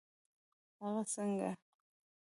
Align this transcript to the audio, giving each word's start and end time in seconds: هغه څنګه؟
هغه 0.83 1.03
څنګه؟ 1.13 1.51